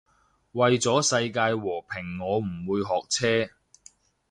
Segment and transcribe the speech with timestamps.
[0.53, 3.05] 為咗世界和平我唔會學
[3.47, 3.53] 車